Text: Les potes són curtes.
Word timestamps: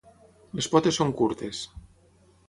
Les 0.59 0.69
potes 0.75 0.97
són 1.01 1.13
curtes. 1.19 1.59